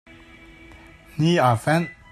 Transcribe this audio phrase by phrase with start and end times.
[1.15, 1.87] Hni aa fenh.